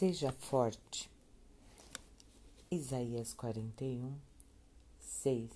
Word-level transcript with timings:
Seja 0.00 0.32
forte. 0.32 1.10
Isaías 2.70 3.34
41, 3.34 4.14
6. 4.98 5.50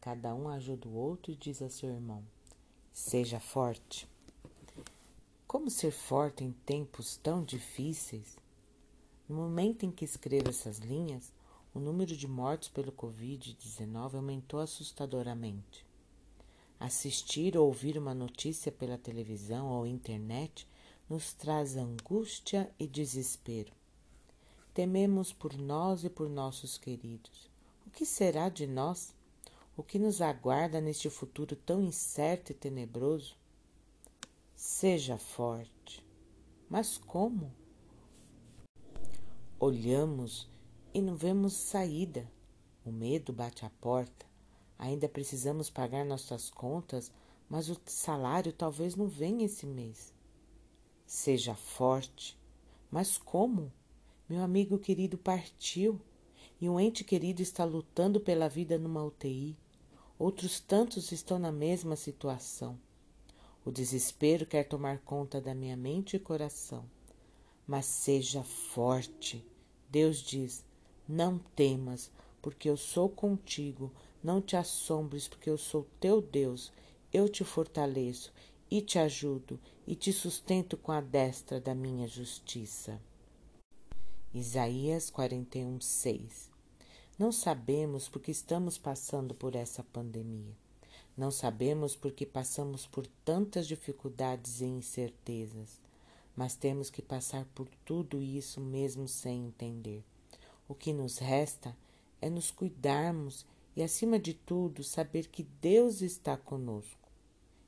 Cada 0.00 0.32
um 0.32 0.48
ajuda 0.48 0.86
o 0.86 0.94
outro 0.94 1.32
e 1.32 1.34
diz 1.34 1.60
a 1.60 1.68
seu 1.68 1.90
irmão: 1.90 2.22
Seja 2.92 3.40
forte. 3.40 4.08
Como 5.44 5.68
ser 5.72 5.90
forte 5.90 6.44
em 6.44 6.52
tempos 6.52 7.16
tão 7.16 7.42
difíceis? 7.42 8.38
No 9.28 9.34
momento 9.34 9.84
em 9.84 9.90
que 9.90 10.04
escrevo 10.04 10.50
essas 10.50 10.78
linhas, 10.78 11.32
o 11.74 11.80
número 11.80 12.16
de 12.16 12.28
mortos 12.28 12.68
pelo 12.68 12.92
Covid-19 12.92 14.14
aumentou 14.14 14.60
assustadoramente. 14.60 15.84
Assistir 16.78 17.56
ou 17.58 17.66
ouvir 17.66 17.98
uma 17.98 18.14
notícia 18.14 18.70
pela 18.70 18.96
televisão 18.96 19.66
ou 19.66 19.84
internet 19.84 20.64
nos 21.08 21.34
traz 21.34 21.76
angústia 21.76 22.72
e 22.78 22.86
desespero. 22.86 23.72
Tememos 24.72 25.32
por 25.32 25.56
nós 25.56 26.02
e 26.02 26.10
por 26.10 26.28
nossos 26.28 26.78
queridos. 26.78 27.50
O 27.86 27.90
que 27.90 28.06
será 28.06 28.48
de 28.48 28.66
nós? 28.66 29.14
O 29.76 29.82
que 29.82 29.98
nos 29.98 30.20
aguarda 30.20 30.80
neste 30.80 31.10
futuro 31.10 31.54
tão 31.54 31.82
incerto 31.82 32.52
e 32.52 32.54
tenebroso? 32.54 33.36
Seja 34.54 35.18
forte. 35.18 36.04
Mas 36.70 36.96
como? 36.96 37.52
Olhamos 39.60 40.48
e 40.92 41.02
não 41.02 41.16
vemos 41.16 41.52
saída. 41.52 42.26
O 42.84 42.90
medo 42.90 43.32
bate 43.32 43.64
à 43.66 43.70
porta. 43.70 44.26
Ainda 44.78 45.08
precisamos 45.08 45.68
pagar 45.68 46.04
nossas 46.04 46.48
contas, 46.50 47.12
mas 47.48 47.68
o 47.68 47.76
salário 47.84 48.52
talvez 48.52 48.96
não 48.96 49.06
venha 49.06 49.44
esse 49.44 49.66
mês. 49.66 50.13
Seja 51.06 51.54
forte. 51.54 52.38
Mas 52.90 53.18
como? 53.18 53.70
Meu 54.28 54.42
amigo 54.42 54.78
querido 54.78 55.18
partiu 55.18 56.00
e 56.60 56.68
um 56.68 56.80
ente 56.80 57.04
querido 57.04 57.42
está 57.42 57.64
lutando 57.64 58.18
pela 58.18 58.48
vida 58.48 58.78
numa 58.78 59.04
UTI. 59.04 59.56
Outros 60.18 60.60
tantos 60.60 61.12
estão 61.12 61.38
na 61.38 61.52
mesma 61.52 61.94
situação. 61.94 62.78
O 63.64 63.70
desespero 63.70 64.46
quer 64.46 64.64
tomar 64.64 64.98
conta 65.00 65.40
da 65.40 65.54
minha 65.54 65.76
mente 65.76 66.16
e 66.16 66.20
coração. 66.20 66.84
Mas 67.66 67.84
seja 67.84 68.42
forte. 68.42 69.44
Deus 69.90 70.18
diz: 70.22 70.64
Não 71.06 71.38
temas, 71.54 72.10
porque 72.40 72.68
eu 72.68 72.76
sou 72.76 73.08
contigo. 73.08 73.92
Não 74.22 74.40
te 74.40 74.56
assombres, 74.56 75.28
porque 75.28 75.50
eu 75.50 75.58
sou 75.58 75.86
teu 76.00 76.22
Deus. 76.22 76.72
Eu 77.12 77.28
te 77.28 77.44
fortaleço 77.44 78.32
e 78.70 78.80
te 78.80 78.98
ajudo 78.98 79.60
e 79.86 79.94
te 79.94 80.12
sustento 80.12 80.76
com 80.76 80.90
a 80.90 81.00
destra 81.00 81.60
da 81.60 81.74
minha 81.74 82.08
justiça. 82.08 83.00
Isaías 84.32 85.10
41, 85.10 85.80
6 85.80 86.50
Não 87.18 87.30
sabemos 87.30 88.08
porque 88.08 88.30
estamos 88.30 88.78
passando 88.78 89.34
por 89.34 89.54
essa 89.54 89.84
pandemia. 89.84 90.56
Não 91.16 91.30
sabemos 91.30 91.94
porque 91.94 92.26
passamos 92.26 92.86
por 92.86 93.06
tantas 93.24 93.68
dificuldades 93.68 94.60
e 94.60 94.64
incertezas, 94.64 95.80
mas 96.34 96.56
temos 96.56 96.90
que 96.90 97.02
passar 97.02 97.44
por 97.54 97.68
tudo 97.84 98.20
isso 98.20 98.60
mesmo 98.60 99.06
sem 99.06 99.46
entender. 99.46 100.02
O 100.66 100.74
que 100.74 100.92
nos 100.92 101.18
resta 101.18 101.76
é 102.20 102.28
nos 102.28 102.50
cuidarmos 102.50 103.46
e, 103.76 103.82
acima 103.82 104.18
de 104.18 104.34
tudo, 104.34 104.82
saber 104.82 105.28
que 105.28 105.44
Deus 105.60 106.00
está 106.00 106.36
conosco 106.36 107.03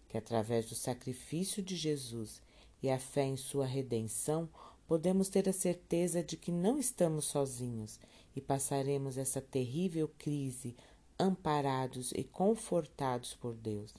que 0.09 0.17
através 0.17 0.67
do 0.67 0.75
sacrifício 0.75 1.63
de 1.63 1.77
Jesus 1.77 2.43
e 2.83 2.91
a 2.91 2.99
fé 2.99 3.25
em 3.25 3.37
sua 3.37 3.67
redenção, 3.67 4.49
podemos 4.87 5.29
ter 5.29 5.49
a 5.49 5.53
certeza 5.53 6.23
de 6.23 6.37
que 6.37 6.53
não 6.53 6.79
estamos 6.79 7.25
sozinhos 7.27 7.99
e 8.35 8.41
passaremos 8.41 9.19
essa 9.19 9.41
terrível 9.41 10.09
crise 10.19 10.77
amparados 11.19 12.13
e 12.13 12.23
confortados 12.23 13.35
por 13.35 13.55
Deus. 13.55 13.95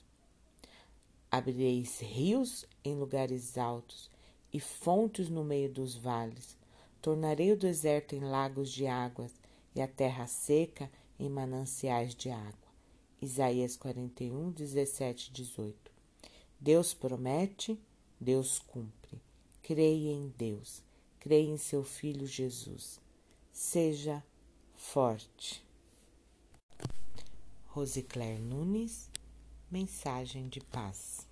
Abrireis 1.30 2.00
rios 2.00 2.64
em 2.84 2.94
lugares 2.94 3.58
altos 3.58 4.10
e 4.52 4.58
fontes 4.58 5.28
no 5.28 5.44
meio 5.44 5.70
dos 5.70 5.94
vales. 5.94 6.56
Tornarei 7.02 7.52
o 7.52 7.56
deserto 7.56 8.14
em 8.14 8.20
lagos 8.20 8.70
de 8.70 8.86
águas 8.86 9.32
e 9.74 9.82
a 9.82 9.88
terra 9.88 10.26
seca 10.26 10.90
em 11.18 11.28
mananciais 11.28 12.14
de 12.14 12.30
água. 12.30 12.68
Isaías 13.20 13.76
41, 13.76 14.52
17, 14.52 15.32
18. 15.32 15.97
Deus 16.60 16.92
promete, 16.92 17.78
Deus 18.20 18.58
cumpre. 18.58 19.20
Creia 19.62 20.10
em 20.10 20.34
Deus, 20.36 20.82
creia 21.20 21.48
em 21.48 21.56
seu 21.56 21.84
Filho 21.84 22.26
Jesus. 22.26 23.00
Seja 23.52 24.24
forte. 24.74 25.64
Rosicler 27.66 28.40
Nunes, 28.40 29.08
mensagem 29.70 30.48
de 30.48 30.60
paz. 30.60 31.27